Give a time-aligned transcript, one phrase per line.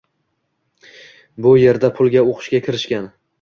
[1.47, 3.09] Bu yerda pulga oʻqishga kirishgan